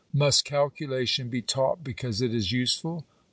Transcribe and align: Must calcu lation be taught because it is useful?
Must 0.13 0.47
calcu 0.47 0.87
lation 0.87 1.29
be 1.29 1.43
taught 1.43 1.83
because 1.83 2.23
it 2.23 2.33
is 2.33 2.51
useful? 2.51 3.05